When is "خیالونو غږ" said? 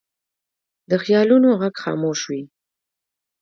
1.03-1.75